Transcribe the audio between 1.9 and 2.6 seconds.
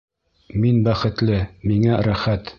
рәхәт.